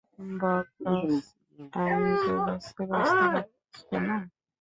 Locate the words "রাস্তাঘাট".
2.91-3.47